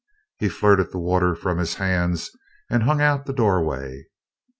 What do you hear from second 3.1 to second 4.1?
of the doorway.